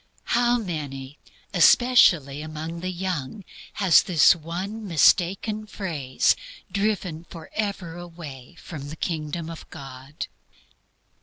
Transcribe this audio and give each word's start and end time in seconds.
How 0.33 0.57
many, 0.57 1.19
especially 1.53 2.41
among 2.41 2.79
the 2.79 2.89
young, 2.89 3.43
has 3.73 4.01
this 4.01 4.35
one 4.35 4.87
mistaken 4.87 5.67
phrase 5.67 6.35
driven 6.71 7.25
forever 7.25 7.97
away 7.97 8.55
from 8.59 8.89
the 8.89 8.95
kingdom 8.95 9.47
of 9.47 9.69
God? 9.69 10.25